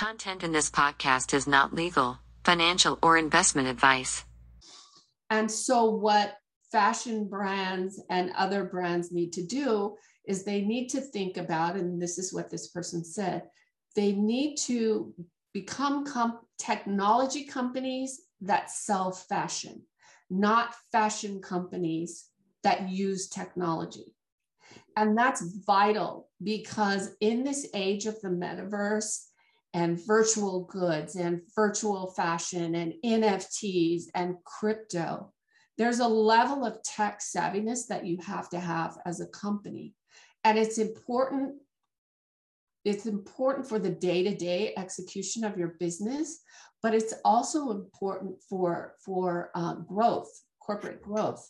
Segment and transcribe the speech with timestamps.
[0.00, 4.24] Content in this podcast is not legal, financial, or investment advice.
[5.28, 6.38] And so, what
[6.72, 12.00] fashion brands and other brands need to do is they need to think about, and
[12.00, 13.42] this is what this person said,
[13.94, 15.12] they need to
[15.52, 19.82] become com- technology companies that sell fashion,
[20.30, 22.30] not fashion companies
[22.62, 24.14] that use technology.
[24.96, 29.26] And that's vital because in this age of the metaverse
[29.72, 35.32] and virtual goods and virtual fashion and NFTs and crypto,
[35.78, 39.94] there's a level of tech savviness that you have to have as a company.
[40.44, 41.54] And it's important.
[42.84, 46.40] It's important for the day-to-day execution of your business,
[46.82, 50.30] but it's also important for for uh, growth,
[50.60, 51.46] corporate growth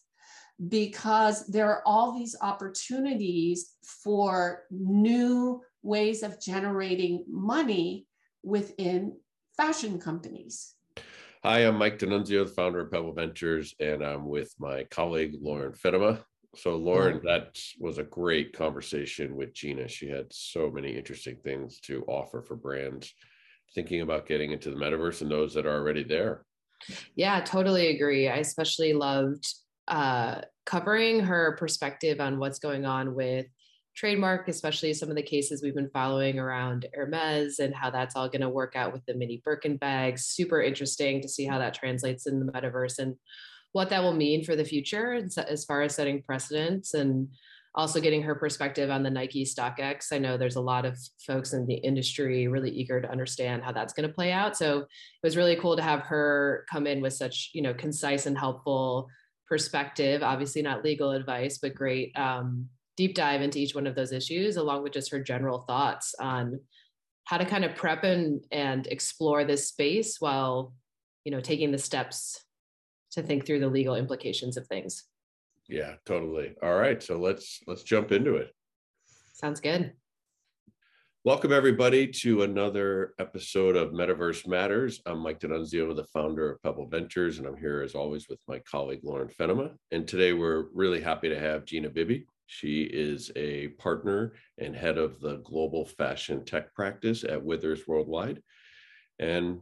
[0.69, 8.07] because there are all these opportunities for new ways of generating money
[8.43, 9.17] within
[9.57, 10.75] fashion companies.
[11.43, 15.73] Hi, I'm Mike DeNunzio, the founder of Pebble Ventures, and I'm with my colleague Lauren
[15.73, 16.23] Fennema.
[16.57, 19.89] So, Lauren, that was a great conversation with Gina.
[19.89, 23.15] She had so many interesting things to offer for brands
[23.75, 26.45] thinking about getting into the metaverse and those that are already there.
[27.15, 28.29] Yeah, totally agree.
[28.29, 29.47] I especially loved
[29.87, 33.47] uh, covering her perspective on what's going on with
[34.01, 38.31] trademark, especially some of the cases we've been following around Hermes and how that's all
[38.31, 40.25] going to work out with the mini Birkin bags.
[40.25, 43.17] Super interesting to see how that translates in the metaverse and
[43.73, 47.29] what that will mean for the future as far as setting precedents and
[47.75, 50.15] also getting her perspective on the Nike StockX.
[50.15, 53.73] I know there's a lot of folks in the industry really eager to understand how
[53.73, 54.57] that's going to play out.
[54.57, 54.87] So it
[55.23, 59.09] was really cool to have her come in with such, you know, concise and helpful
[59.47, 60.23] perspective.
[60.23, 64.57] Obviously, not legal advice, but great um, deep dive into each one of those issues,
[64.57, 66.61] along with just her general thoughts on
[67.25, 70.75] how to kind of prep and and explore this space while,
[71.25, 72.45] you know, taking the steps
[73.13, 75.05] to think through the legal implications of things.
[75.69, 76.55] Yeah, totally.
[76.63, 78.55] All right, so let's let's jump into it.
[79.33, 79.93] Sounds good.
[81.23, 85.03] Welcome everybody to another episode of Metaverse Matters.
[85.05, 88.59] I'm Mike DeNunzio, the founder of Pebble Ventures, and I'm here as always with my
[88.61, 89.73] colleague Lauren Fennema.
[89.91, 92.25] And today we're really happy to have Gina Bibby.
[92.53, 98.43] She is a partner and head of the global fashion tech practice at Withers Worldwide.
[99.21, 99.61] And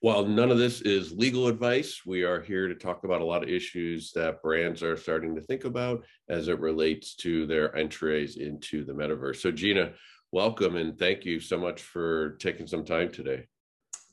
[0.00, 3.42] while none of this is legal advice, we are here to talk about a lot
[3.42, 8.36] of issues that brands are starting to think about as it relates to their entries
[8.36, 9.36] into the metaverse.
[9.36, 9.94] So, Gina,
[10.30, 13.46] welcome and thank you so much for taking some time today.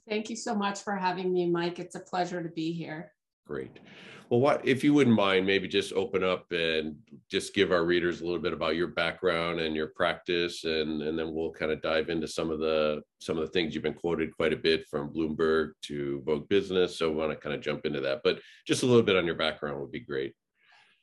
[0.08, 1.78] Thank you so much for having me, Mike.
[1.78, 3.12] It's a pleasure to be here.
[3.52, 3.80] Great.
[4.30, 6.96] Well, what if you wouldn't mind, maybe just open up and
[7.30, 11.20] just give our readers a little bit about your background and your practice, and and
[11.20, 13.94] then we'll kind of dive into some of the some of the things you've been
[13.94, 16.98] quoted quite a bit from Bloomberg to Vogue Business.
[16.98, 19.26] So, we want to kind of jump into that, but just a little bit on
[19.26, 20.34] your background would be great.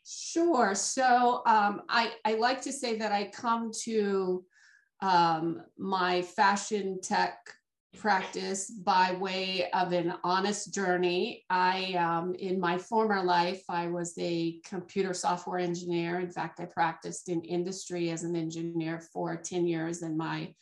[0.07, 0.75] Sure.
[0.75, 4.43] So, um, I I like to say that I come to
[5.03, 7.37] um, my fashion tech
[7.97, 11.45] practice by way of an honest journey.
[11.51, 16.21] I, um, in my former life, I was a computer software engineer.
[16.21, 20.55] In fact, I practiced in industry as an engineer for 10 years, and my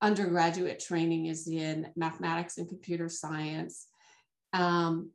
[0.00, 3.86] undergraduate training is in mathematics and computer science.
[4.52, 5.10] Um,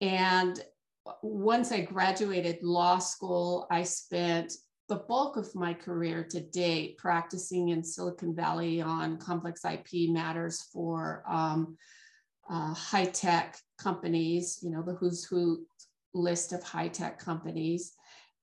[0.00, 0.60] and
[1.22, 4.52] once I graduated law school, I spent
[4.88, 10.68] the bulk of my career to date practicing in Silicon Valley on complex IP matters
[10.72, 11.76] for um,
[12.48, 15.66] uh, high tech companies, you know, the who's who
[16.14, 17.92] list of high tech companies.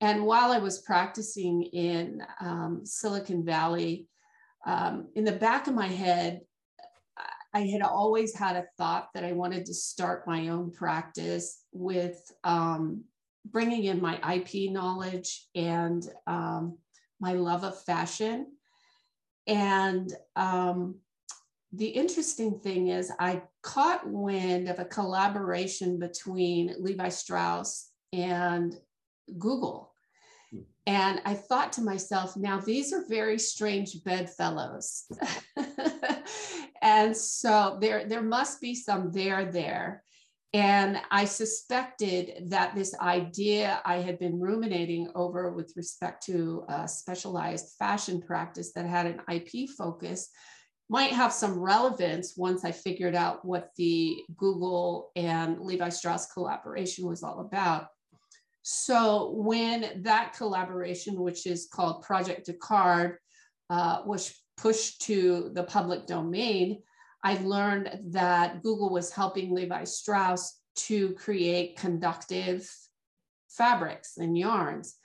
[0.01, 4.07] And while I was practicing in um, Silicon Valley,
[4.65, 6.41] um, in the back of my head,
[7.53, 12.19] I had always had a thought that I wanted to start my own practice with
[12.43, 13.03] um,
[13.45, 16.77] bringing in my IP knowledge and um,
[17.19, 18.47] my love of fashion.
[19.47, 20.95] And um,
[21.73, 28.75] the interesting thing is, I caught wind of a collaboration between Levi Strauss and
[29.37, 29.93] Google.
[30.85, 35.05] And I thought to myself, now these are very strange bedfellows.
[36.81, 40.03] and so there, there must be some there there.
[40.53, 46.87] And I suspected that this idea I had been ruminating over with respect to a
[46.87, 50.29] specialized fashion practice that had an IP focus
[50.89, 57.07] might have some relevance once I figured out what the Google and Levi Strauss collaboration
[57.07, 57.87] was all about.
[58.61, 63.17] So when that collaboration, which is called Project Jacquard,
[63.71, 66.83] uh, was pushed to the public domain,
[67.23, 72.69] I learned that Google was helping Levi Strauss to create conductive
[73.49, 74.95] fabrics and yarns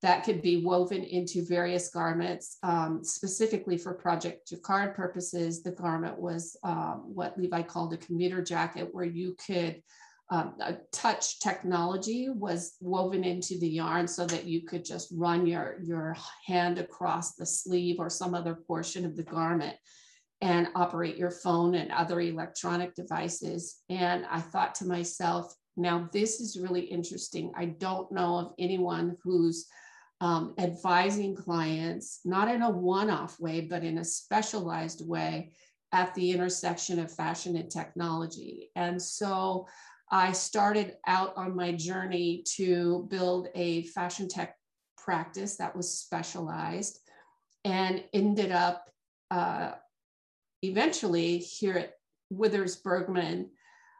[0.00, 2.58] that could be woven into various garments.
[2.62, 8.42] Um, specifically for Project Jacquard purposes, the garment was um, what Levi called a commuter
[8.42, 9.82] jacket, where you could
[10.30, 10.54] um,
[10.92, 16.16] touch technology was woven into the yarn so that you could just run your, your
[16.46, 19.74] hand across the sleeve or some other portion of the garment
[20.40, 23.78] and operate your phone and other electronic devices.
[23.88, 27.52] And I thought to myself, now this is really interesting.
[27.56, 29.66] I don't know of anyone who's
[30.20, 35.52] um, advising clients, not in a one off way, but in a specialized way
[35.92, 38.70] at the intersection of fashion and technology.
[38.76, 39.66] And so
[40.10, 44.56] I started out on my journey to build a fashion tech
[44.96, 46.98] practice that was specialized
[47.64, 48.90] and ended up
[49.30, 49.72] uh,
[50.62, 51.94] eventually here at
[52.30, 53.50] Withers Bergman,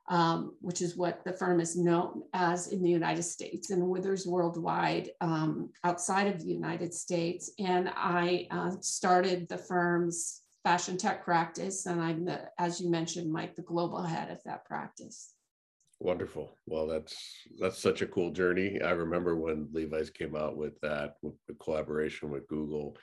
[0.08, 4.26] um, which is what the firm is known as in the United States and Withers
[4.26, 7.50] worldwide um, outside of the United States.
[7.58, 13.31] And I uh, started the firm's fashion tech practice, and I'm the, as you mentioned,
[13.32, 15.34] Mike, the global head of that practice.
[16.00, 16.54] Wonderful.
[16.66, 17.16] Well, that's
[17.58, 18.81] that's such a cool journey.
[18.81, 22.96] I remember when Levi's came out with that with the collaboration with Google.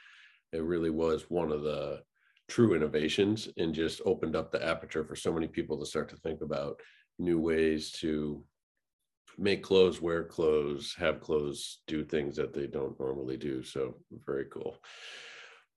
[0.54, 2.04] It really was one of the
[2.47, 6.18] true innovations and just opened up the aperture for so many people to start to
[6.18, 6.80] think about
[7.18, 8.44] new ways to
[9.38, 13.63] make clothes, wear clothes, have clothes, do things that they don't normally do.
[13.63, 13.95] So
[14.25, 14.77] very cool.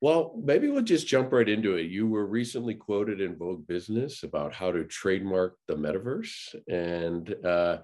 [0.01, 1.91] Well, maybe we'll just jump right into it.
[1.91, 6.55] You were recently quoted in Vogue Business about how to trademark the metaverse.
[6.69, 7.79] And uh,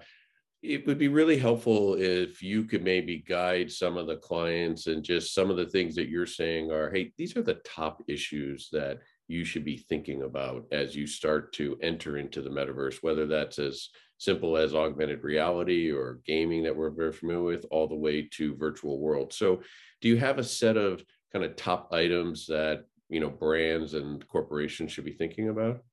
[0.65, 5.03] it would be really helpful if you could maybe guide some of the clients and
[5.03, 8.69] just some of the things that you're saying are hey, these are the top issues
[8.71, 13.27] that you should be thinking about as you start to enter into the metaverse, whether
[13.27, 17.95] that's as simple as augmented reality or gaming that we're very familiar with, all the
[17.95, 19.33] way to virtual world.
[19.33, 19.61] So,
[20.01, 24.27] do you have a set of kind of top items that you know brands and
[24.27, 25.83] corporations should be thinking about?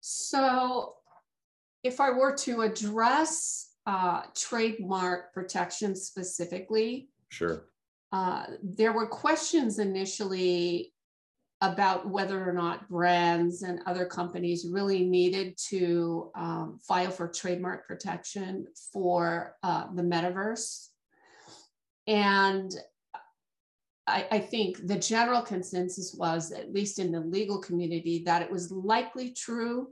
[0.00, 0.94] So,
[1.82, 7.64] if I were to address uh, trademark protection specifically, sure.
[8.12, 10.92] Uh, there were questions initially
[11.60, 17.84] about whether or not brands and other companies really needed to um, file for trademark
[17.84, 20.86] protection for uh, the metaverse.
[22.06, 22.72] And
[24.06, 28.50] I, I, think the general consensus was, at least in the legal community, that it
[28.50, 29.88] was likely true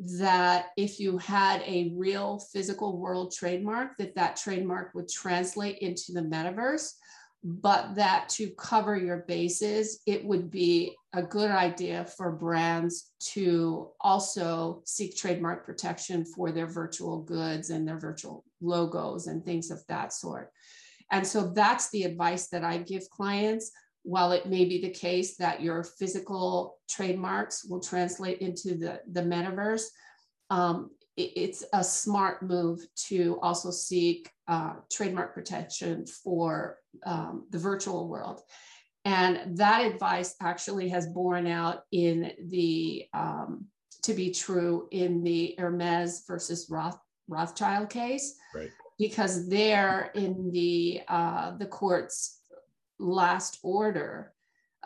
[0.00, 6.12] that if you had a real physical world trademark, that that trademark would translate into
[6.12, 6.94] the metaverse
[7.42, 13.88] but that to cover your bases, it would be a good idea for brands to
[14.00, 19.82] also seek trademark protection for their virtual goods and their virtual logos and things of
[19.88, 20.52] that sort.
[21.10, 23.72] And so that's the advice that I give clients.
[24.02, 29.22] While it may be the case that your physical trademarks will translate into the, the
[29.22, 29.84] metaverse,
[30.48, 38.08] um, it's a smart move to also seek uh, trademark protection for um, the virtual
[38.08, 38.40] world.
[39.04, 43.66] And that advice actually has borne out in the, um,
[44.02, 48.34] to be true in the Hermes versus Roth, Rothschild case.
[48.54, 48.70] Right.
[48.98, 52.39] Because there in the, uh, the court's
[53.00, 54.32] last order,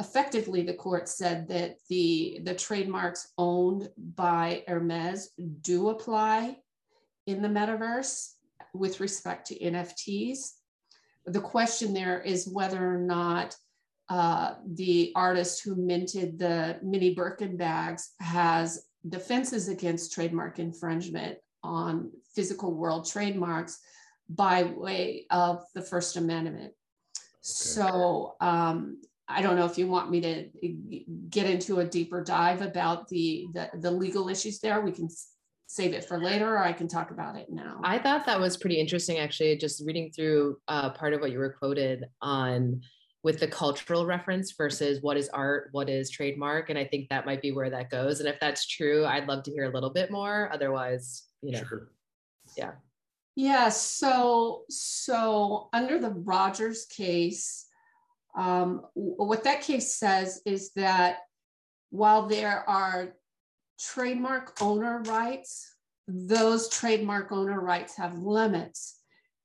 [0.01, 5.31] effectively the court said that the, the trademarks owned by Hermes
[5.61, 6.57] do apply
[7.27, 8.33] in the metaverse
[8.73, 10.53] with respect to NFTs.
[11.27, 13.57] The question there is whether or not
[14.09, 22.11] uh, the artist who minted the mini Birkin bags has defenses against trademark infringement on
[22.35, 23.79] physical world trademarks
[24.29, 26.73] by way of the First Amendment.
[27.45, 27.53] Okay.
[27.53, 32.63] So um, I don't know if you want me to get into a deeper dive
[32.63, 34.81] about the, the, the legal issues there.
[34.81, 35.09] We can
[35.67, 37.81] save it for later, or I can talk about it now.
[37.85, 39.57] I thought that was pretty interesting, actually.
[39.59, 42.81] Just reading through uh, part of what you were quoted on
[43.23, 47.25] with the cultural reference versus what is art, what is trademark, and I think that
[47.27, 48.21] might be where that goes.
[48.21, 50.51] And if that's true, I'd love to hear a little bit more.
[50.53, 51.91] Otherwise, you know, sure.
[52.57, 52.73] yeah.
[53.37, 53.69] Yeah.
[53.69, 57.67] So so under the Rogers case
[58.35, 61.19] um, what that case says is that
[61.91, 63.15] while there are
[63.79, 65.73] trademark owner rights,
[66.09, 68.99] those trademark owner rights have limits.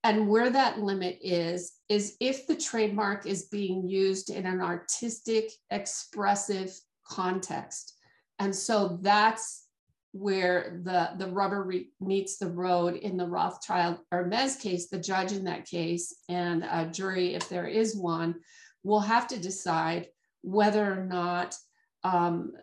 [0.03, 5.51] And where that limit is, is if the trademark is being used in an artistic,
[5.69, 6.73] expressive
[7.05, 7.95] context.
[8.39, 9.65] and so that's
[10.11, 15.31] where the, the rubber re- meets the road in the Rothschild Hermes case, the judge
[15.31, 18.35] in that case and a jury, if there is one,
[18.83, 20.07] will have to decide
[20.41, 21.55] whether or not
[22.03, 22.53] um,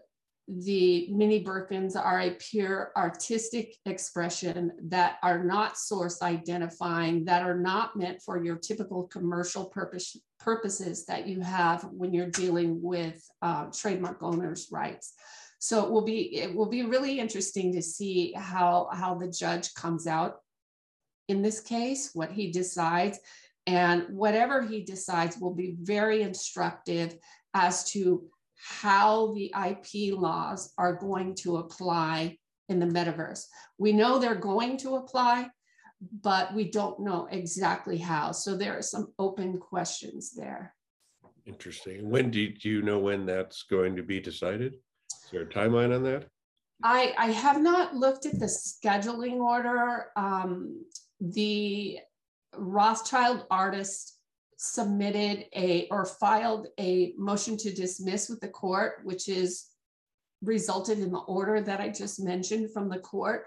[0.49, 7.59] the mini Birkins are a pure artistic expression that are not source identifying, that are
[7.59, 13.29] not meant for your typical commercial purpose, purposes that you have when you're dealing with
[13.43, 15.15] uh, trademark owners' rights.
[15.59, 19.75] So it will be it will be really interesting to see how how the judge
[19.75, 20.37] comes out
[21.29, 23.19] in this case, what he decides,
[23.67, 27.17] and whatever he decides will be very instructive
[27.55, 33.47] as to how the IP laws are going to apply in the metaverse.
[33.79, 35.49] We know they're going to apply,
[36.23, 38.33] but we don't know exactly how.
[38.33, 40.75] So there are some open questions there.
[41.45, 42.11] Interesting.
[42.11, 44.77] When do you know when that's going to be decided?
[45.27, 46.27] Is there a timeline on that?
[46.85, 50.07] I, I have not looked at the scheduling order.
[50.15, 50.85] Um,
[51.21, 51.99] the
[52.57, 54.21] Rothschild artist
[54.57, 59.67] submitted a or filed a motion to dismiss with the court, which is
[60.43, 63.47] resulted in the order that I just mentioned from the court.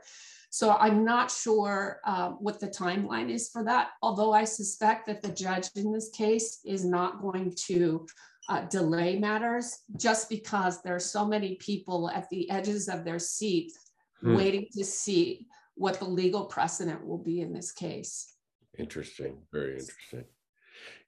[0.49, 5.21] So I'm not sure uh, what the timeline is for that, although I suspect that
[5.21, 8.05] the judge in this case is not going to
[8.49, 13.19] uh, delay matters just because there are so many people at the edges of their
[13.19, 13.91] seats
[14.21, 14.35] hmm.
[14.35, 18.33] waiting to see what the legal precedent will be in this case.
[18.77, 20.25] Interesting, very interesting.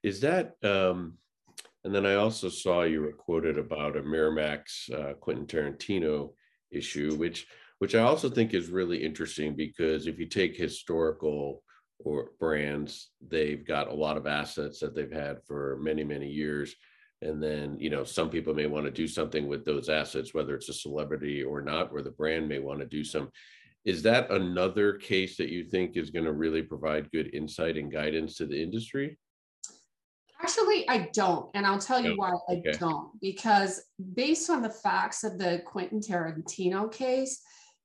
[0.02, 1.18] Is that, um,
[1.84, 6.30] and then I also saw you were quoted about a Miramax uh, Quentin Tarantino
[6.70, 7.46] issue, which
[7.78, 11.64] which I also think is really interesting because if you take historical
[11.98, 16.74] or brands, they've got a lot of assets that they've had for many many years,
[17.22, 20.54] and then you know some people may want to do something with those assets, whether
[20.54, 23.30] it's a celebrity or not, where the brand may want to do some.
[23.84, 27.90] Is that another case that you think is going to really provide good insight and
[27.90, 29.18] guidance to the industry?
[30.40, 31.50] Actually, I don't.
[31.54, 32.72] And I'll tell you why I okay.
[32.78, 33.10] don't.
[33.20, 33.82] Because
[34.14, 37.40] based on the facts of the Quentin Tarantino case,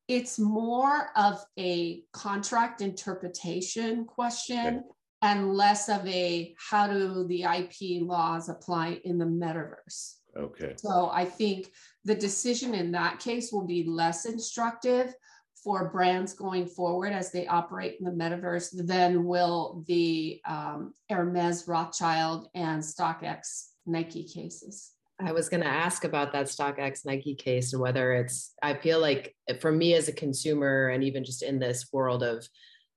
[0.07, 4.79] it's more of a contract interpretation question okay.
[5.21, 10.15] And less of a how do the IP laws apply in the metaverse.
[10.35, 10.73] Okay.
[10.77, 11.71] So I think
[12.05, 15.13] the decision in that case will be less instructive
[15.63, 21.67] for brands going forward as they operate in the metaverse than will the um, Hermes,
[21.67, 24.91] Rothschild, and StockX Nike cases.
[25.19, 29.01] I was going to ask about that StockX Nike case and whether it's, I feel
[29.01, 32.47] like for me as a consumer and even just in this world of,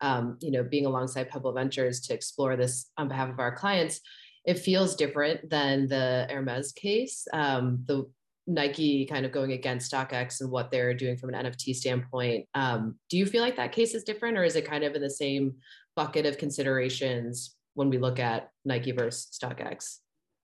[0.00, 4.00] um, you know, being alongside Pebble Ventures to explore this on behalf of our clients,
[4.45, 7.26] it feels different than the Hermes case.
[7.33, 8.11] Um, the
[8.47, 12.47] Nike kind of going against StockX and what they're doing from an NFT standpoint.
[12.54, 15.02] Um, do you feel like that case is different, or is it kind of in
[15.02, 15.57] the same
[15.95, 19.99] bucket of considerations when we look at Nike versus StockX?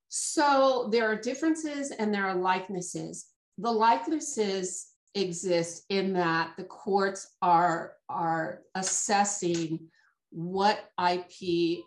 [0.08, 3.26] So there are differences and there are likenesses.
[3.58, 4.86] The likenesses
[5.16, 9.88] exist in that the courts are are assessing
[10.30, 11.78] what IP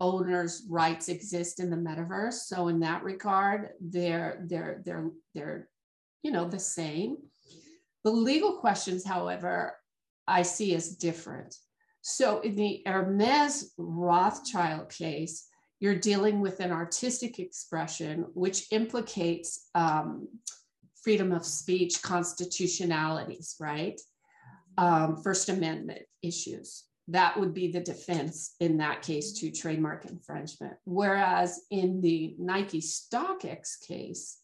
[0.00, 2.44] owners' rights exist in the metaverse.
[2.46, 5.68] So in that regard, they're they're they're they're
[6.22, 7.18] you know the same.
[8.04, 9.76] The legal questions, however,
[10.26, 11.56] I see as different.
[12.02, 15.48] So in the Hermes Rothschild case,
[15.80, 20.28] you're dealing with an artistic expression which implicates um,
[21.06, 24.00] freedom of speech constitutionalities, right?
[24.76, 30.74] Um, First Amendment issues that would be the defense in that case to trademark infringement.
[30.84, 34.38] Whereas in the Nike StockX case,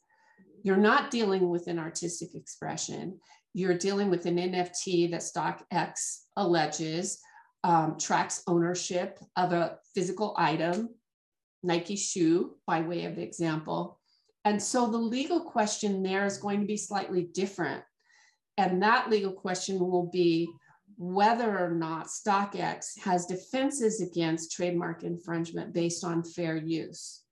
[0.62, 3.18] you're not dealing with an artistic expression.
[3.52, 7.18] You're dealing with an NFT that StockX alleges
[7.64, 10.90] um, tracks ownership of a physical item,
[11.64, 13.98] Nike shoe, by way of example.
[14.44, 17.82] And so the legal question there is going to be slightly different.
[18.58, 20.48] And that legal question will be
[20.96, 27.22] whether or not StockX has defenses against trademark infringement based on fair use.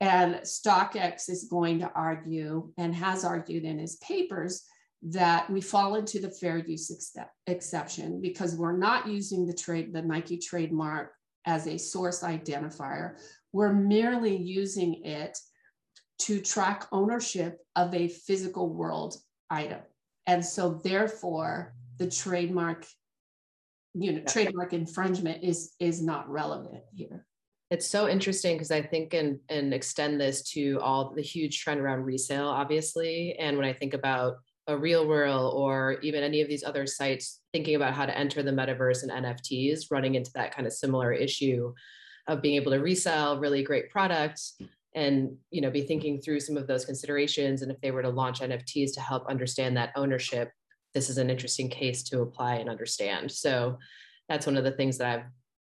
[0.00, 4.64] And StockX is going to argue and has argued in his papers
[5.02, 9.92] that we fall into the fair use ex- exception because we're not using the trade
[9.92, 11.12] the Nike trademark
[11.46, 13.18] as a source identifier.
[13.52, 15.38] We're merely using it
[16.20, 19.16] to track ownership of a physical world
[19.48, 19.80] item.
[20.26, 22.86] And so therefore the trademark
[23.94, 27.26] you know trademark infringement is is not relevant here.
[27.70, 31.80] It's so interesting because i think and and extend this to all the huge trend
[31.80, 33.34] around resale obviously.
[33.38, 34.36] And when i think about
[34.66, 38.42] a real world or even any of these other sites thinking about how to enter
[38.42, 41.72] the metaverse and nfts running into that kind of similar issue
[42.28, 44.56] of being able to resell really great products
[44.94, 48.08] and you know be thinking through some of those considerations and if they were to
[48.08, 50.50] launch nfts to help understand that ownership
[50.94, 53.30] this is an interesting case to apply and understand.
[53.30, 53.78] So
[54.28, 55.26] that's one of the things that i've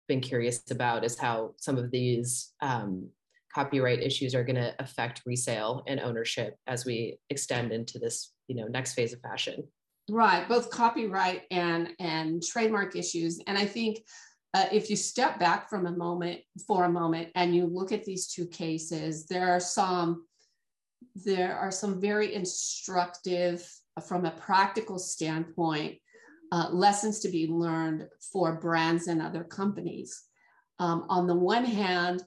[0.08, 3.08] been curious about is how some of these um,
[3.54, 8.56] copyright issues are going to affect resale and ownership as we extend into this you
[8.56, 9.64] know next phase of fashion.
[10.10, 13.40] Right both copyright and and trademark issues.
[13.46, 13.98] And i think
[14.54, 18.04] uh, if you step back from a moment for a moment and you look at
[18.04, 20.24] these two cases there are some
[21.14, 25.96] there are some very instructive uh, from a practical standpoint
[26.50, 30.24] uh, lessons to be learned for brands and other companies.
[30.78, 32.22] Um, on the one hand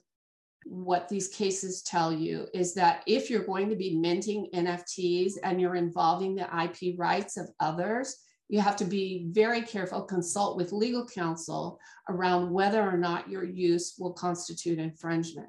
[0.64, 5.60] what these cases tell you is that if you're going to be minting NFTs and
[5.60, 8.16] you're involving the IP rights of others,
[8.48, 13.44] you have to be very careful, consult with legal counsel around whether or not your
[13.44, 15.48] use will constitute infringement.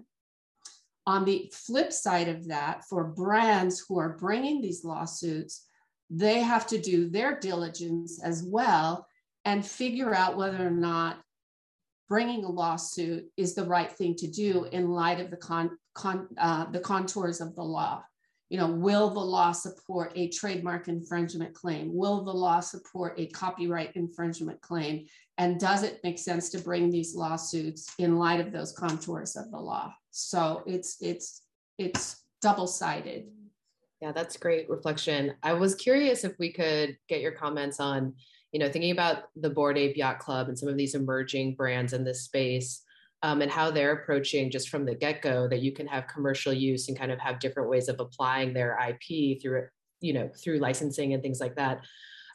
[1.05, 5.65] On the flip side of that, for brands who are bringing these lawsuits,
[6.09, 9.07] they have to do their diligence as well
[9.45, 11.17] and figure out whether or not
[12.07, 16.27] bringing a lawsuit is the right thing to do in light of the con, con
[16.37, 18.03] uh, the contours of the law.
[18.49, 21.95] You know, will the law support a trademark infringement claim?
[21.95, 25.07] Will the law support a copyright infringement claim?
[25.37, 29.49] And does it make sense to bring these lawsuits in light of those contours of
[29.49, 29.93] the law?
[30.11, 31.41] So it's it's
[31.79, 33.25] it's double-sided.
[34.01, 35.33] Yeah, that's great reflection.
[35.41, 38.13] I was curious if we could get your comments on
[38.53, 41.91] you know, thinking about the Bored Ape Yacht Club and some of these emerging brands
[41.91, 42.83] in this space
[43.23, 46.51] um, and how they're approaching just from the get go that you can have commercial
[46.51, 49.67] use and kind of have different ways of applying their IP through,
[50.01, 51.81] you know, through licensing and things like that.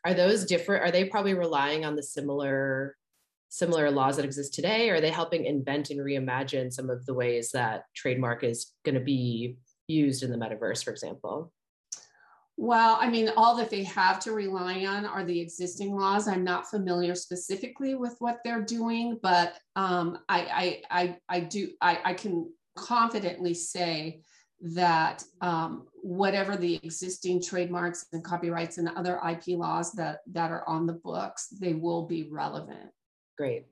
[0.04, 0.82] Are those different?
[0.82, 2.96] Are they probably relying on the similar
[3.50, 4.88] similar laws that exist today?
[4.88, 8.94] Or are they helping invent and reimagine some of the ways that trademark is going
[8.94, 11.52] to be used in the metaverse, for example?
[12.60, 16.26] Well, I mean, all that they have to rely on are the existing laws.
[16.26, 21.70] I'm not familiar specifically with what they're doing, but um, I, I, I, I, do,
[21.80, 24.22] I, I can confidently say
[24.60, 30.68] that um, whatever the existing trademarks and copyrights and other IP laws that, that are
[30.68, 32.90] on the books, they will be relevant.
[33.36, 33.66] Great.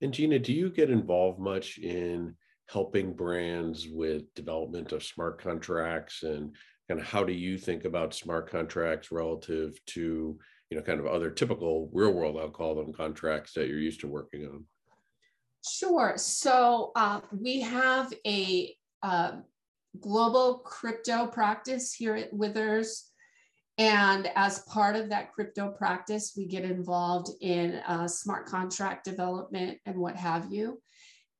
[0.00, 2.36] And Gina, do you get involved much in
[2.68, 6.54] helping brands with development of smart contracts and
[6.92, 11.06] kind of how do you think about smart contracts relative to you know kind of
[11.06, 14.62] other typical real world i'll call them contracts that you're used to working on?
[15.66, 16.14] Sure.
[16.16, 19.36] So uh, we have a uh,
[20.00, 23.08] global crypto practice here at withers.
[23.78, 29.78] And as part of that crypto practice we get involved in uh, smart contract development
[29.86, 30.82] and what have you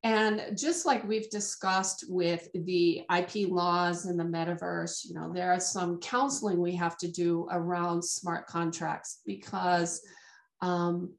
[0.04, 5.52] and just like we've discussed with the IP laws and the metaverse, you know, there
[5.52, 10.02] are some counseling we have to do around smart contracts because
[10.60, 11.14] um,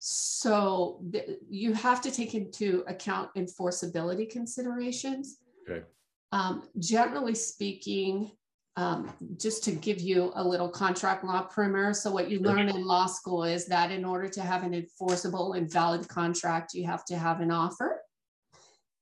[0.00, 5.38] so th- you have to take into account enforceability considerations.
[5.68, 5.84] Okay.
[6.32, 8.32] Um, generally speaking,
[8.76, 11.94] um, just to give you a little contract law primer.
[11.94, 15.54] So, what you learn in law school is that in order to have an enforceable
[15.54, 18.02] and valid contract, you have to have an offer,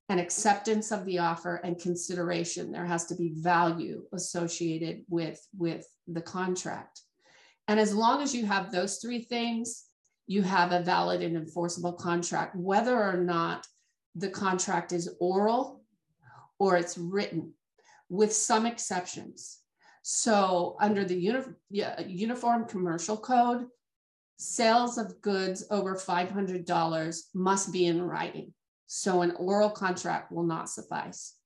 [0.09, 2.71] an acceptance of the offer, and consideration.
[2.71, 7.01] There has to be value associated with, with the contract.
[7.67, 9.87] And as long as you have those three things,
[10.27, 13.67] you have a valid and enforceable contract, whether or not
[14.15, 15.83] the contract is oral
[16.61, 17.53] or it's written,
[18.09, 19.59] with some exceptions.
[20.07, 21.57] So under the uni-
[22.07, 23.65] Uniform Commercial Code,
[24.37, 28.53] sales of goods over $500 must be in writing.
[28.87, 31.37] So an oral contract will not suffice.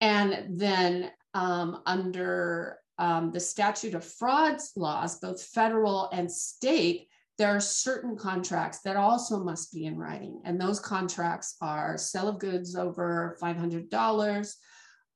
[0.00, 7.08] And then um, under um, the statute of frauds laws, both federal and state,
[7.38, 10.40] there are certain contracts that also must be in writing.
[10.44, 14.54] And those contracts are sale of goods over $500,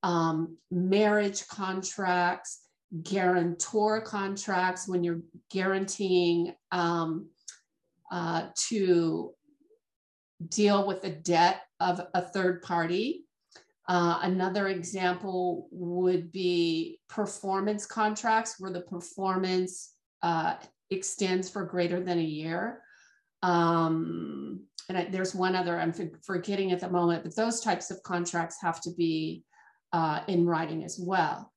[0.02, 2.62] um, marriage contracts,
[3.02, 7.28] guarantor contracts when you're guaranteeing um,
[8.11, 9.32] uh, to
[10.48, 13.24] deal with the debt of a third party.
[13.88, 20.54] Uh, another example would be performance contracts where the performance uh,
[20.90, 22.82] extends for greater than a year.
[23.42, 28.02] Um, and I, there's one other I'm forgetting at the moment, but those types of
[28.02, 29.44] contracts have to be
[29.92, 31.53] uh, in writing as well.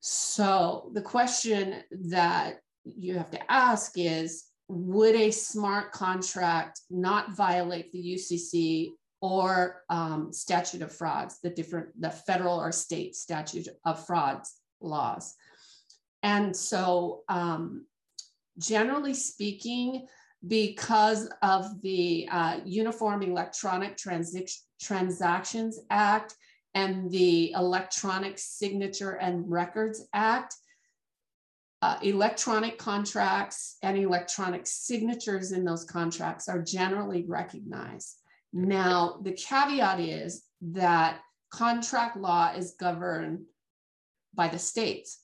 [0.00, 7.90] So the question that you have to ask is would a smart contract not violate
[7.92, 14.06] the UCC or um, statute of frauds, the different, the federal or state statute of
[14.06, 15.34] frauds laws?
[16.22, 17.86] And so, um,
[18.58, 20.06] generally speaking,
[20.46, 26.34] because of the uh, Uniform Electronic Transi- Transactions Act
[26.74, 30.54] and the Electronic Signature and Records Act,
[31.80, 38.16] uh, electronic contracts and electronic signatures in those contracts are generally recognized.
[38.52, 43.44] Now, the caveat is that contract law is governed
[44.34, 45.22] by the states.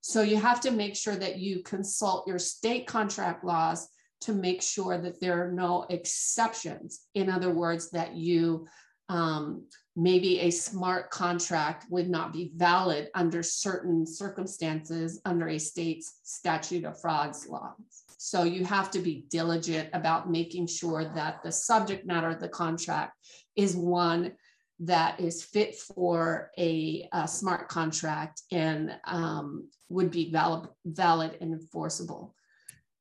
[0.00, 3.88] So you have to make sure that you consult your state contract laws
[4.22, 7.00] to make sure that there are no exceptions.
[7.14, 8.66] In other words, that you
[9.08, 16.20] um, maybe a smart contract would not be valid under certain circumstances under a state's
[16.22, 17.74] statute of frauds law.
[18.16, 22.48] So you have to be diligent about making sure that the subject matter of the
[22.48, 23.18] contract
[23.54, 24.32] is one
[24.80, 31.52] that is fit for a, a smart contract and um, would be valid, valid and
[31.52, 32.34] enforceable.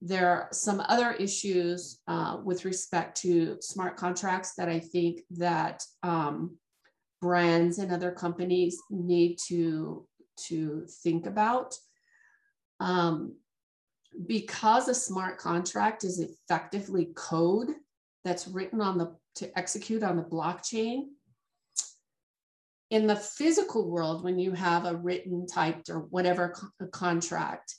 [0.05, 5.81] There are some other issues uh, with respect to smart contracts that I think that
[6.03, 6.57] um,
[7.21, 10.05] brands and other companies need to,
[10.47, 11.75] to think about.
[12.81, 13.37] Um,
[14.27, 17.69] because a smart contract is effectively code
[18.25, 21.05] that's written on the to execute on the blockchain,
[22.91, 27.73] in the physical world, when you have a written, typed, or whatever co- contract,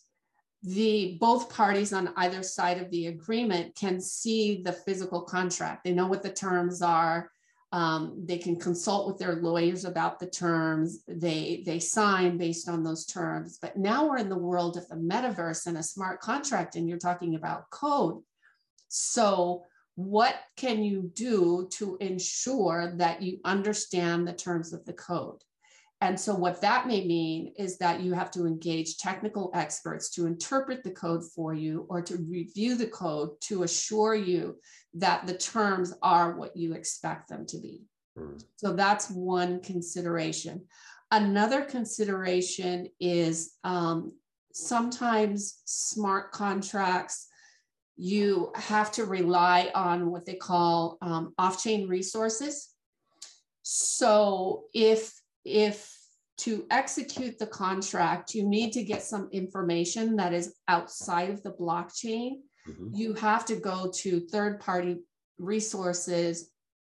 [0.65, 5.85] the both parties on either side of the agreement can see the physical contract.
[5.85, 7.31] They know what the terms are.
[7.71, 11.01] Um, they can consult with their lawyers about the terms.
[11.07, 13.59] They they sign based on those terms.
[13.61, 16.99] But now we're in the world of the metaverse and a smart contract, and you're
[16.99, 18.23] talking about code.
[18.89, 19.65] So
[19.97, 25.43] what can you do to ensure that you understand the terms of the code?
[26.05, 30.27] And so, what that may mean is that you have to engage technical experts to
[30.27, 34.59] interpret the code for you or to review the code to assure you
[34.93, 37.85] that the terms are what you expect them to be.
[38.19, 38.45] Mm.
[38.57, 40.67] So, that's one consideration.
[41.11, 44.13] Another consideration is um,
[44.53, 47.29] sometimes smart contracts
[47.97, 52.75] you have to rely on what they call um, off-chain resources.
[53.63, 55.15] So if
[55.45, 55.94] if
[56.39, 61.53] to execute the contract, you need to get some information that is outside of the
[61.53, 62.41] blockchain.
[62.69, 62.89] Mm-hmm.
[62.93, 64.99] You have to go to third-party
[65.39, 66.51] resources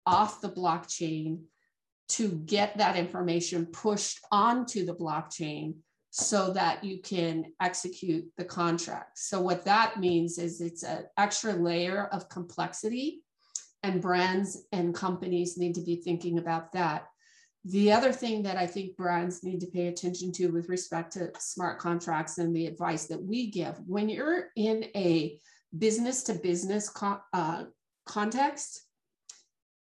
[0.06, 1.42] off the blockchain
[2.08, 5.74] to get that information pushed onto the blockchain
[6.10, 9.16] so that you can execute the contract.
[9.16, 13.22] So what that means is it's an extra layer of complexity
[13.84, 17.06] and brands and companies need to be thinking about that.
[17.64, 21.30] The other thing that I think brands need to pay attention to with respect to
[21.38, 25.38] smart contracts and the advice that we give, when you're in a
[25.76, 26.90] business to business
[27.34, 27.64] uh,
[28.06, 28.86] context,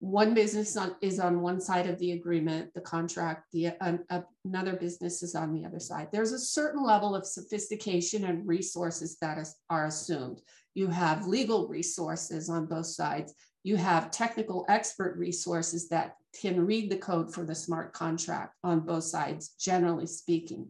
[0.01, 5.23] one business is on one side of the agreement, the contract, the uh, another business
[5.23, 6.09] is on the other side.
[6.11, 10.41] There's a certain level of sophistication and resources that is, are assumed.
[10.75, 13.33] You have legal resources on both sides.
[13.63, 18.81] You have technical expert resources that can read the code for the smart contract on
[18.81, 20.69] both sides, generally speaking.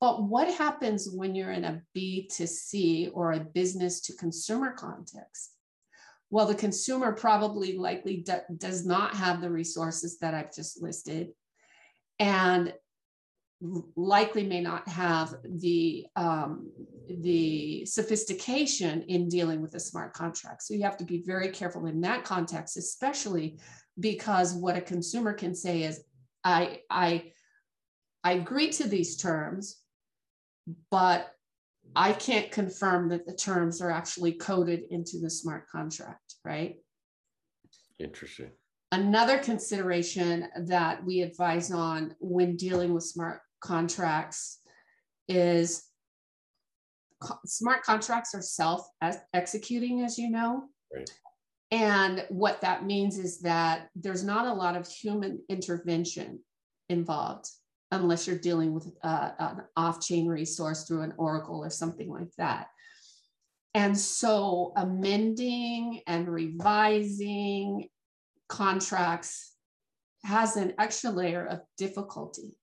[0.00, 5.52] But what happens when you're in a B2C or a business to consumer context?
[6.30, 11.28] well, the consumer probably likely do, does not have the resources that I've just listed
[12.18, 12.74] and
[13.60, 16.70] likely may not have the um,
[17.08, 20.62] the sophistication in dealing with a smart contract.
[20.62, 23.58] So you have to be very careful in that context, especially
[23.98, 26.02] because what a consumer can say is,
[26.44, 27.32] I I
[28.22, 29.80] I agree to these terms,
[30.90, 31.32] but
[31.96, 36.76] I can't confirm that the terms are actually coded into the smart contract, right?
[37.98, 38.50] Interesting.
[38.92, 44.60] Another consideration that we advise on when dealing with smart contracts
[45.28, 45.84] is
[47.46, 48.88] smart contracts are self
[49.34, 50.64] executing, as you know.
[50.94, 51.10] Right.
[51.70, 56.40] And what that means is that there's not a lot of human intervention
[56.88, 57.48] involved
[57.90, 62.68] unless you're dealing with uh, an off-chain resource through an Oracle or something like that.
[63.74, 67.88] And so amending and revising
[68.48, 69.52] contracts
[70.24, 72.56] has an extra layer of difficulty.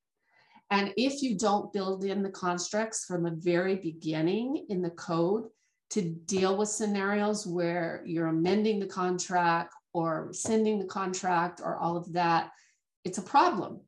[0.71, 5.45] And if you don't build in the constructs from the very beginning in the code
[5.91, 11.95] to deal with scenarios where you're amending the contract or rescinding the contract or all
[11.95, 12.49] of that,
[13.03, 13.81] it's a problem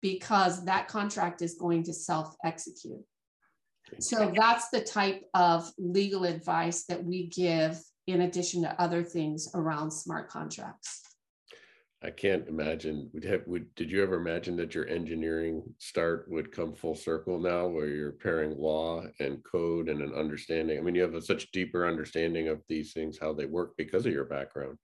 [0.00, 3.02] because that contract is going to self execute.
[4.00, 9.48] So that's the type of legal advice that we give in addition to other things
[9.54, 11.02] around smart contracts.
[12.02, 13.10] I can't imagine.
[13.12, 17.40] Would have would did you ever imagine that your engineering start would come full circle
[17.40, 20.78] now, where you're pairing law and code and an understanding?
[20.78, 24.06] I mean, you have a such deeper understanding of these things, how they work because
[24.06, 24.78] of your background.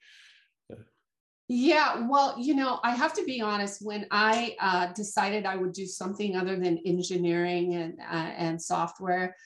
[1.47, 3.85] Yeah, well, you know, I have to be honest.
[3.85, 9.37] When I uh, decided I would do something other than engineering and uh, and software,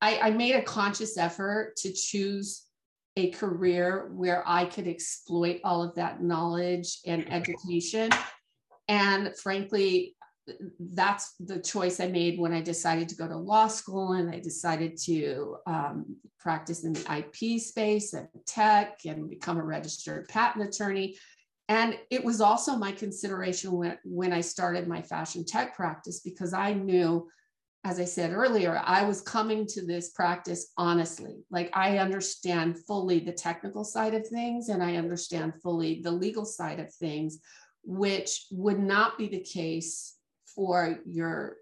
[0.00, 2.69] I, I made a conscious effort to choose
[3.16, 8.10] a career where I could exploit all of that knowledge and education.
[8.88, 10.16] And frankly,
[10.78, 14.40] that's the choice I made when I decided to go to law school and I
[14.40, 20.66] decided to um, practice in the IP space and tech and become a registered patent
[20.66, 21.16] attorney.
[21.68, 26.52] And it was also my consideration when, when I started my fashion tech practice because
[26.52, 27.28] I knew
[27.84, 31.44] as I said earlier, I was coming to this practice honestly.
[31.50, 36.44] Like I understand fully the technical side of things and I understand fully the legal
[36.44, 37.38] side of things,
[37.82, 40.16] which would not be the case
[40.54, 41.56] for your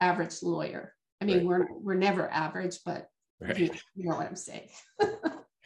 [0.00, 0.94] average lawyer.
[1.20, 1.46] I mean, right.
[1.46, 3.08] we're we're never average, but
[3.40, 3.58] right.
[3.58, 4.68] you, you know what I'm saying.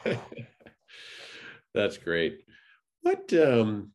[1.74, 2.40] That's great.
[3.02, 3.90] What um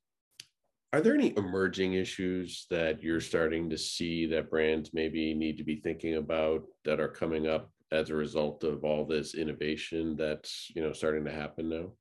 [0.92, 5.64] are there any emerging issues that you're starting to see that brands maybe need to
[5.64, 10.72] be thinking about that are coming up as a result of all this innovation that's
[10.76, 11.92] you know starting to happen now?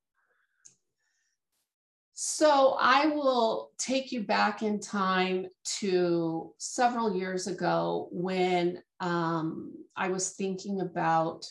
[2.15, 5.47] So i will take you back in time
[5.79, 11.47] to several years ago when um, i was thinking about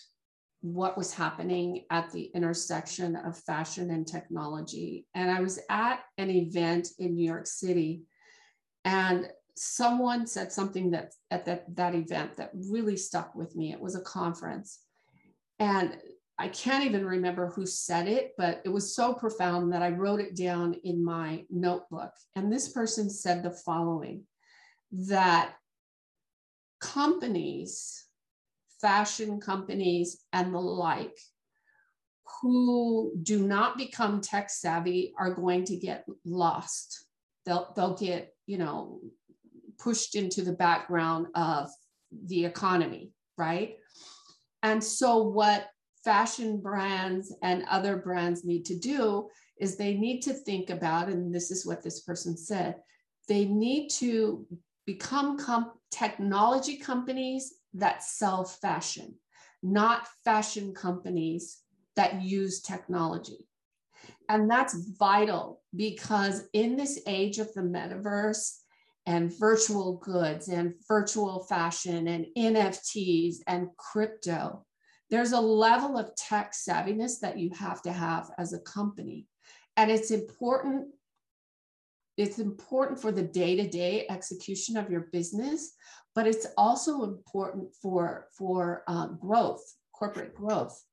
[0.74, 5.06] what was happening at the intersection of fashion and technology.
[5.16, 8.04] And I was at an event in New York City,
[8.86, 13.72] and someone said something that at that, that event that really stuck with me.
[13.72, 14.80] It was a conference.
[15.60, 15.98] And
[16.38, 20.20] I can't even remember who said it, but it was so profound that I wrote
[20.20, 22.12] it down in my notebook.
[22.36, 24.24] And this person said the following
[24.92, 25.56] that
[26.80, 28.07] companies
[28.82, 31.18] fashion companies, and the like
[32.42, 37.06] who do not become tech savvy are going to get lost.
[37.46, 39.00] They'll, they'll get, you know,
[39.80, 41.70] pushed into the background of
[42.26, 43.78] the economy, right?
[44.64, 45.68] And so, what
[46.04, 51.34] fashion brands and other brands need to do is they need to think about, and
[51.34, 52.76] this is what this person said,
[53.28, 54.46] they need to
[54.86, 59.16] become com- technology companies that sell fashion,
[59.62, 61.60] not fashion companies
[61.96, 63.48] that use technology.
[64.30, 68.58] And that's vital because in this age of the metaverse
[69.06, 74.66] and virtual goods and virtual fashion and NFTs and crypto,
[75.10, 79.28] there's a level of tech savviness that you have to have as a company.
[79.78, 80.88] And it's important
[82.18, 85.74] it's important for the day-to-day execution of your business
[86.18, 90.84] but it's also important for for uh, growth corporate growth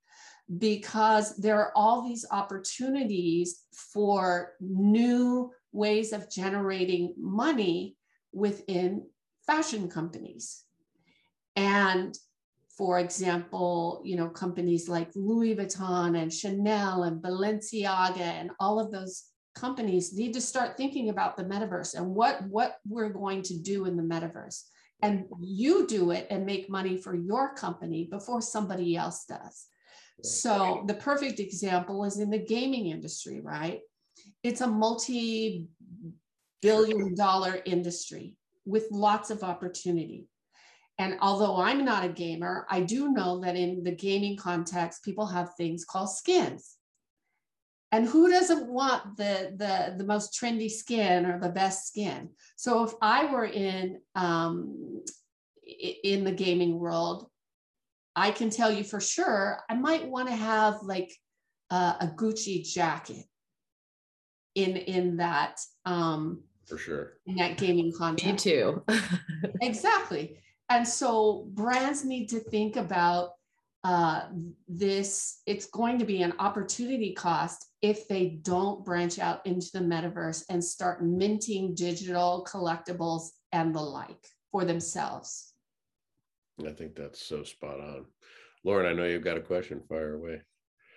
[0.59, 7.97] because there are all these opportunities for new ways of generating money
[8.35, 9.03] within
[9.47, 10.65] fashion companies.
[11.57, 12.15] And
[12.77, 18.91] for example you know companies like louis vuitton and chanel and balenciaga and all of
[18.91, 19.15] those
[19.55, 23.85] companies need to start thinking about the metaverse and what what we're going to do
[23.85, 24.65] in the metaverse
[25.05, 29.67] and you do it and make money for your company before somebody else does.
[30.23, 33.81] So the perfect example is in the gaming industry right?
[34.43, 35.67] It's a multi
[36.63, 40.27] billion dollar industry with lots of opportunity.
[40.99, 45.27] And although I'm not a gamer, I do know that in the gaming context, people
[45.27, 46.77] have things called skins
[47.95, 52.29] and who doesn't want the, the, the most trendy skin or the best skin?
[52.57, 55.05] So if I were in, um,
[56.03, 57.31] in the gaming world,
[58.17, 61.13] I can tell you for sure, I might want to have like
[61.71, 63.27] uh, a Gucci jacket
[64.57, 68.45] in, in that, um, for sure in that gaming context.
[68.45, 68.83] Me too.
[69.63, 70.41] exactly.
[70.69, 73.35] And so brands need to think about
[73.85, 74.23] uh,
[74.67, 79.81] this, it's going to be an opportunity cost if they don't branch out into the
[79.81, 84.27] metaverse and start minting digital collectibles and the like.
[84.51, 85.53] for themselves.
[86.65, 88.07] I think that's so spot on.
[88.65, 89.83] Lauren, I know you've got a question.
[89.89, 90.41] Fire away.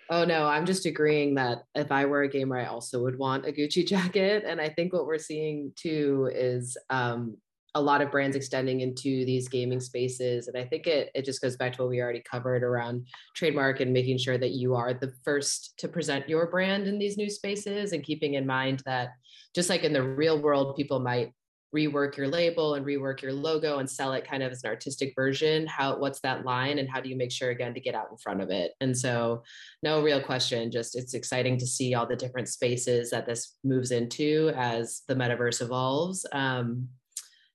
[0.10, 3.48] Oh no, I'm just agreeing that if I were a gamer, I also would want
[3.48, 4.44] a Gucci jacket.
[4.46, 7.38] And I think what we're seeing too is um,
[7.78, 10.48] a lot of brands extending into these gaming spaces.
[10.48, 13.80] And I think it it just goes back to what we already covered around trademark
[13.80, 17.30] and making sure that you are the first to present your brand in these new
[17.30, 19.10] spaces and keeping in mind that
[19.54, 21.34] just like in the real world, people might
[21.76, 25.14] rework your label and rework your logo and sell it kind of as an artistic
[25.16, 28.08] version how what's that line and how do you make sure again to get out
[28.10, 29.44] in front of it and so
[29.84, 33.92] no real question just it's exciting to see all the different spaces that this moves
[33.92, 36.88] into as the metaverse evolves um,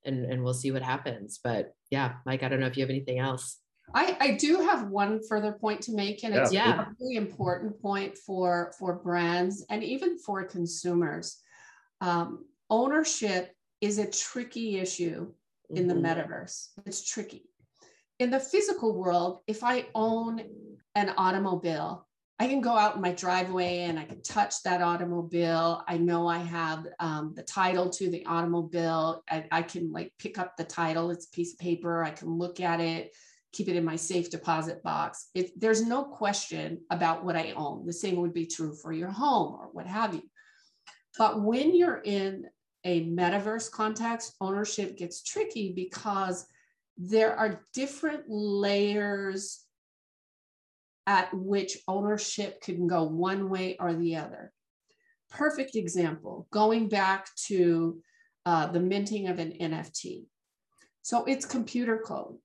[0.04, 2.90] and and we'll see what happens but yeah mike i don't know if you have
[2.90, 3.58] anything else
[3.94, 6.80] I, I do have one further point to make, and it's Yeah.
[6.80, 11.38] a really important point for for brands and even for consumers.
[12.00, 15.34] Um, ownership is a tricky issue
[15.74, 16.02] in the Mhm.
[16.02, 16.68] metaverse.
[16.86, 17.50] It's tricky.
[18.18, 20.40] In the physical world, if I own
[20.94, 25.84] an automobile, I can go out in my driveway and I can touch that automobile.
[25.86, 29.22] I know I have um, the title to the automobile.
[29.30, 31.10] I, I can like pick up the title.
[31.10, 32.02] It's a piece of paper.
[32.02, 33.12] I can look at it,
[33.52, 35.28] keep it in my safe deposit box.
[35.34, 37.86] It, there's no question about what I own.
[37.86, 40.22] The same would be true for your home or what have you.
[41.18, 42.46] But when you're in
[42.84, 46.46] a metaverse context, ownership gets tricky because
[46.96, 49.61] there are different layers
[51.06, 54.52] at which ownership can go one way or the other.
[55.30, 58.00] Perfect example, going back to
[58.44, 60.24] uh, the minting of an NFT.
[61.02, 62.36] So it's computer code.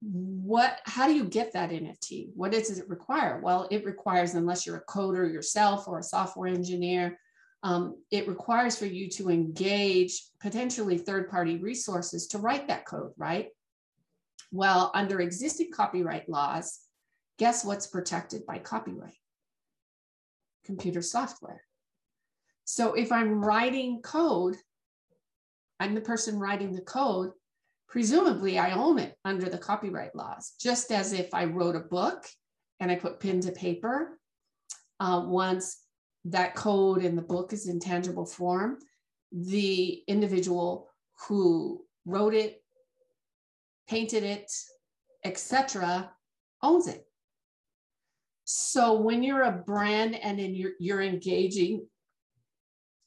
[0.00, 2.30] What, how do you get that NFT?
[2.34, 3.40] What does it require?
[3.42, 7.18] Well, it requires, unless you're a coder yourself or a software engineer,
[7.62, 13.12] um, it requires for you to engage potentially third party resources to write that code,
[13.16, 13.48] right?
[14.52, 16.78] Well, under existing copyright laws,
[17.38, 19.18] guess what's protected by copyright?
[20.64, 21.62] Computer software.
[22.64, 24.56] So if I'm writing code,
[25.78, 27.30] I'm the person writing the code,
[27.88, 32.26] presumably I own it under the copyright laws, just as if I wrote a book
[32.80, 34.18] and I put pen to paper.
[34.98, 35.82] Uh, once
[36.24, 38.78] that code in the book is in tangible form,
[39.30, 40.88] the individual
[41.28, 42.62] who wrote it,
[43.88, 44.50] painted it,
[45.24, 46.10] etc.,
[46.62, 47.05] owns it.
[48.46, 51.84] So when you're a brand and then you're, you're engaging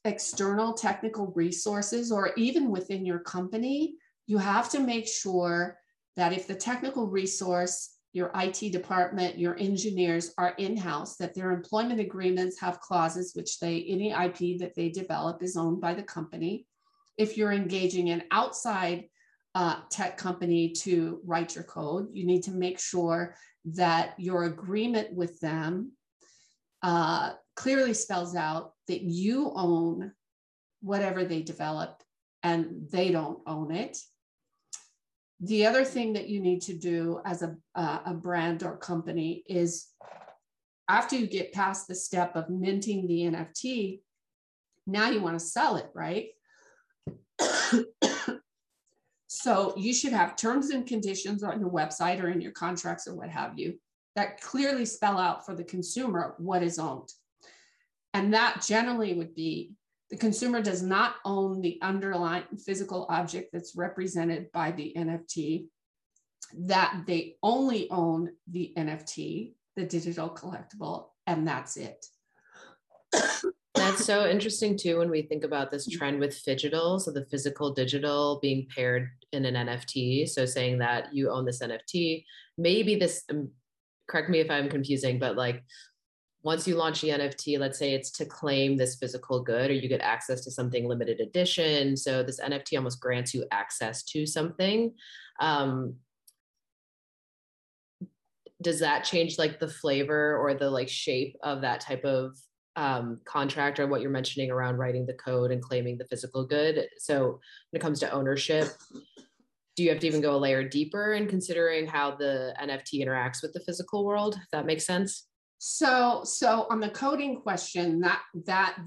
[0.04, 3.94] external technical resources or even within your company,
[4.26, 5.78] you have to make sure
[6.16, 12.00] that if the technical resource, your IT department, your engineers are in-house, that their employment
[12.00, 16.66] agreements have clauses which they, any IP that they develop is owned by the company.
[17.16, 19.04] If you're engaging an outside
[19.54, 23.34] uh, tech company to write your code, you need to make sure
[23.64, 25.92] that your agreement with them
[26.82, 30.12] uh, clearly spells out that you own
[30.80, 32.02] whatever they develop
[32.42, 33.98] and they don't own it.
[35.40, 39.42] The other thing that you need to do as a, uh, a brand or company
[39.48, 39.86] is
[40.88, 44.00] after you get past the step of minting the NFT,
[44.86, 46.28] now you want to sell it, right?
[49.42, 53.14] so you should have terms and conditions on your website or in your contracts or
[53.14, 53.78] what have you
[54.14, 57.08] that clearly spell out for the consumer what is owned.
[58.12, 59.72] And that generally would be
[60.10, 65.68] the consumer does not own the underlying physical object that's represented by the NFT,
[66.66, 72.04] that they only own the NFT, the digital collectible, and that's it.
[73.74, 77.72] That's so interesting too when we think about this trend with phygital, so the physical
[77.72, 80.28] digital being paired in an NFT.
[80.28, 82.24] So saying that you own this NFT,
[82.58, 83.50] maybe this, um,
[84.08, 85.62] correct me if I'm confusing, but like
[86.42, 89.88] once you launch the NFT, let's say it's to claim this physical good or you
[89.88, 91.96] get access to something limited edition.
[91.96, 94.94] So this NFT almost grants you access to something.
[95.38, 95.96] Um,
[98.62, 102.36] does that change like the flavor or the like shape of that type of
[102.76, 106.86] um, contract or what you're mentioning around writing the code and claiming the physical good?
[106.98, 108.68] So when it comes to ownership,
[109.76, 113.42] do you have to even go a layer deeper in considering how the NFT interacts
[113.42, 114.34] with the physical world?
[114.34, 115.26] If that makes sense.
[115.58, 118.78] So, so on the coding question, that that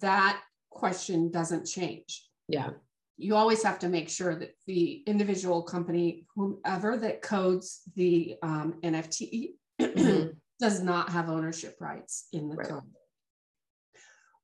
[0.00, 2.26] that question doesn't change.
[2.48, 2.70] Yeah.
[3.16, 8.74] You always have to make sure that the individual company, whomever that codes the um,
[8.82, 10.34] NFT, Mhm.
[10.60, 12.68] does not have ownership rights in the Right.
[12.68, 12.82] code.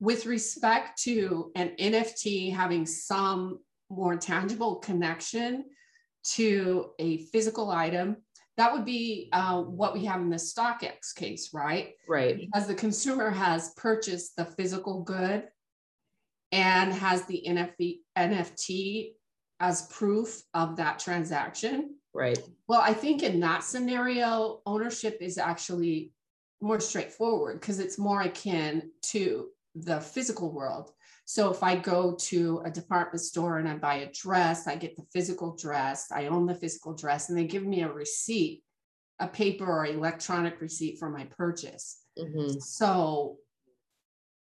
[0.01, 3.59] With respect to an NFT having some
[3.91, 5.64] more tangible connection
[6.24, 8.16] to a physical item
[8.57, 11.95] that would be uh, what we have in the StockX case, right?
[12.09, 12.39] Right.
[12.39, 15.49] Because the consumer has purchased the physical good
[16.53, 19.14] and has the NFT, NFT
[19.59, 21.97] as proof of that transaction.
[22.12, 22.39] Right.
[22.68, 26.12] Well, I think in that scenario, ownership is actually
[26.61, 30.93] more straightforward because it's more akin to the physical world.
[31.26, 34.96] So if I go to a department store and I buy a dress, I get
[34.96, 38.62] the physical dress, I own the physical dress, and they give me a receipt,
[39.20, 42.02] a paper or electronic receipt for my purchase.
[42.18, 42.58] Mm-hmm.
[42.60, 43.38] So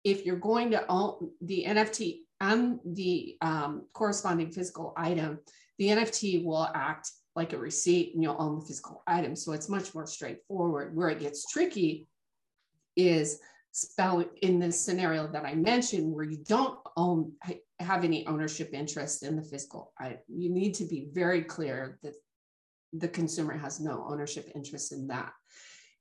[0.04, 5.38] if you're going to own the NFT and the um, corresponding physical item,
[5.78, 9.36] the NFT will act like a receipt and you'll own the physical item.
[9.36, 10.94] So it's much more straightforward.
[10.96, 12.08] Where it gets tricky
[12.96, 13.38] is
[13.72, 17.32] spell in this scenario that I mentioned, where you don't own
[17.80, 19.92] have any ownership interest in the physical.
[19.98, 22.14] I, you need to be very clear that
[22.92, 25.32] the consumer has no ownership interest in that.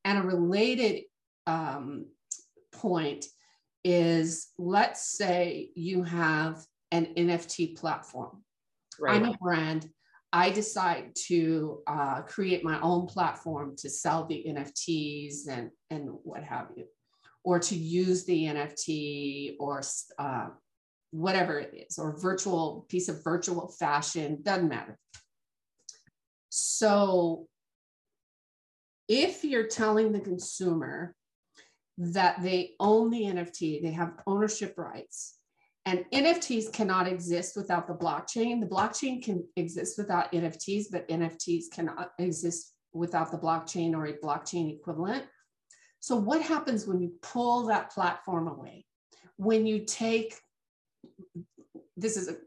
[0.03, 1.03] And a related
[1.47, 2.07] um,
[2.72, 3.26] point
[3.84, 8.43] is, let's say you have an NFT platform.
[8.99, 9.15] Right.
[9.15, 9.89] I'm a brand.
[10.34, 16.43] I decide to uh, create my own platform to sell the NFTs and, and what
[16.43, 16.86] have you
[17.44, 19.82] or to use the NFT or
[20.20, 20.48] uh,
[21.12, 24.98] whatever it is, or virtual piece of virtual fashion, doesn't matter.
[26.50, 27.48] So
[29.08, 31.16] if you're telling the consumer
[31.98, 35.38] that they own the NFT, they have ownership rights,
[35.86, 38.62] and NFTs cannot exist without the blockchain.
[38.62, 44.14] The blockchain can exist without NFTs, but NFTs cannot exist without the blockchain or a
[44.14, 45.26] blockchain equivalent.
[46.02, 48.86] So, what happens when you pull that platform away?
[49.38, 50.36] When you take
[51.97, 52.38] this is a,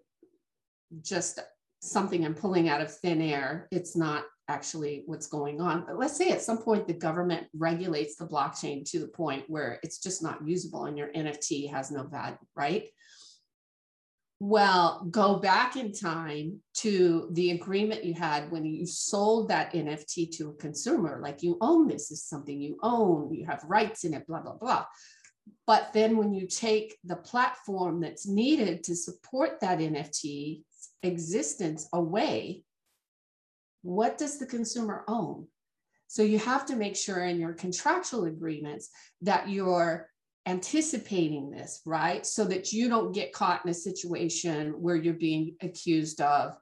[1.02, 1.40] just
[1.80, 3.68] something I'm pulling out of thin air.
[3.70, 5.84] It's not actually what's going on.
[5.86, 9.78] But let's say at some point the government regulates the blockchain to the point where
[9.82, 12.88] it's just not usable and your NFT has no value, right?
[14.46, 20.36] Well, go back in time to the agreement you had when you sold that NFT
[20.36, 24.12] to a consumer, like you own this is something you own, you have rights in
[24.12, 24.84] it, blah, blah, blah.
[25.66, 30.60] But then when you take the platform that's needed to support that NFT
[31.02, 32.64] existence away,
[33.80, 35.46] what does the consumer own?
[36.06, 38.90] So you have to make sure in your contractual agreements
[39.22, 40.10] that you're
[40.46, 42.26] anticipating this, right?
[42.26, 46.56] So that you don't get caught in a situation where you're being accused of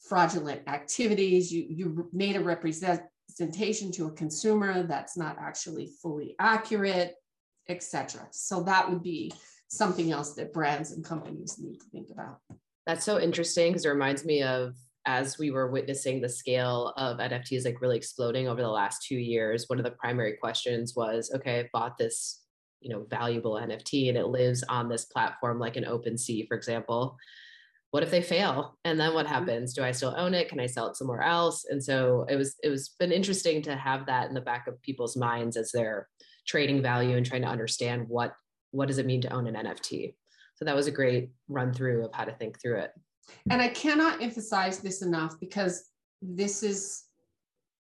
[0.00, 1.52] fraudulent activities.
[1.52, 7.14] You, you made a representation to a consumer that's not actually fully accurate,
[7.68, 8.26] etc.
[8.30, 9.32] So that would be
[9.68, 12.38] something else that brands and companies need to think about.
[12.86, 14.76] That's so interesting because it reminds me of
[15.06, 19.16] as we were witnessing the scale of NFTs like really exploding over the last two
[19.16, 19.68] years.
[19.68, 22.42] One of the primary questions was, okay, I bought this
[22.80, 27.16] you know valuable nft and it lives on this platform like an OpenSea for example
[27.96, 28.76] what if they fail?
[28.84, 29.34] And then what mm-hmm.
[29.34, 29.72] happens?
[29.72, 30.50] Do i still own it?
[30.50, 31.64] Can i sell it somewhere else?
[31.64, 34.82] And so it was it was been interesting to have that in the back of
[34.82, 36.06] people's minds as they're
[36.46, 38.34] trading value and trying to understand what
[38.72, 40.14] what does it mean to own an nft
[40.56, 42.90] so that was a great run through of how to think through it.
[43.50, 47.04] And i cannot emphasize this enough because this is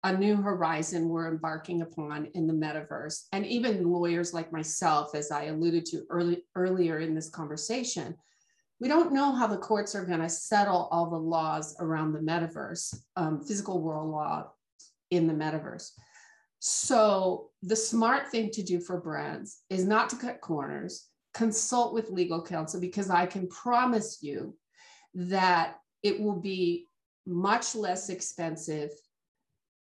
[0.05, 3.23] a new horizon we're embarking upon in the metaverse.
[3.33, 8.15] And even lawyers like myself, as I alluded to early, earlier in this conversation,
[8.79, 12.19] we don't know how the courts are going to settle all the laws around the
[12.19, 14.51] metaverse, um, physical world law
[15.09, 15.89] in the metaverse.
[16.59, 22.11] So, the smart thing to do for brands is not to cut corners, consult with
[22.11, 24.55] legal counsel, because I can promise you
[25.15, 26.87] that it will be
[27.25, 28.91] much less expensive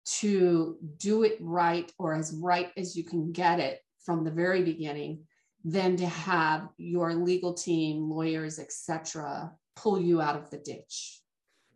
[0.07, 4.63] to do it right or as right as you can get it from the very
[4.63, 5.25] beginning
[5.65, 11.21] than to have your legal team lawyers etc pull you out of the ditch.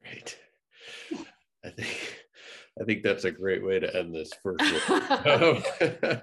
[0.05, 0.37] Right.
[1.65, 2.25] I think
[2.81, 5.63] I think that's a great way to end this first um,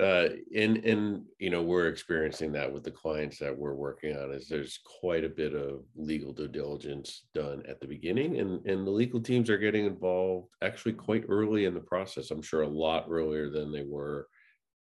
[0.00, 4.32] uh, in in you know we're experiencing that with the clients that we're working on
[4.32, 8.86] is there's quite a bit of legal due diligence done at the beginning and and
[8.86, 12.68] the legal teams are getting involved actually quite early in the process i'm sure a
[12.68, 14.26] lot earlier than they were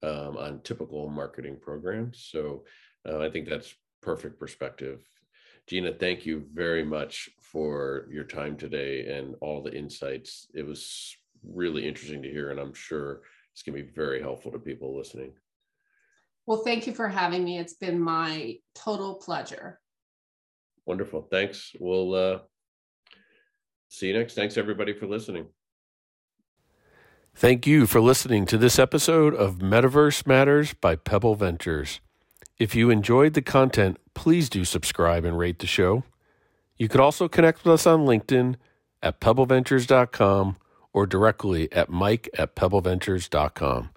[0.04, 2.28] um, on typical marketing programs.
[2.32, 2.64] So
[3.08, 5.02] uh, i think that's perfect perspective
[5.68, 10.48] Gina, thank you very much for your time today and all the insights.
[10.54, 14.52] It was really interesting to hear, and I'm sure it's going to be very helpful
[14.52, 15.34] to people listening.
[16.46, 17.60] Well, thank you for having me.
[17.60, 19.80] It's been my total pleasure.
[20.86, 21.22] Wonderful.
[21.32, 21.72] Thanks.
[21.80, 22.40] We'll uh,
[23.88, 24.34] see you next.
[24.34, 25.46] Thanks everybody for listening.
[27.36, 32.02] Thank you for listening to this episode of Metaverse Matters by Pebble Ventures.
[32.60, 36.04] If you enjoyed the content, please do subscribe and rate the show.
[36.78, 38.56] You could also connect with us on LinkedIn
[39.02, 40.58] at pebbleventures.com
[40.94, 43.90] or directly at mike at pebbleventures.com.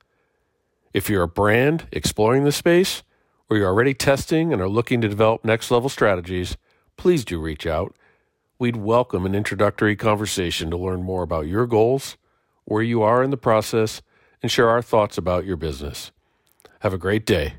[0.92, 3.02] If you're a brand exploring the space,
[3.48, 6.56] or you're already testing and are looking to develop next level strategies,
[6.96, 7.94] please do reach out.
[8.58, 12.16] We'd welcome an introductory conversation to learn more about your goals,
[12.64, 14.02] where you are in the process,
[14.42, 16.10] and share our thoughts about your business.
[16.80, 17.56] Have a great day.